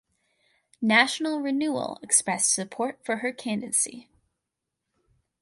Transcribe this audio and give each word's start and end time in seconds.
National 0.81 1.41
Renewal 1.41 1.99
expressed 2.01 2.51
support 2.51 2.97
for 3.05 3.17
her 3.17 3.31
candidacy. 3.31 4.09